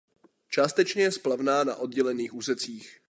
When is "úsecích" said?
2.33-2.99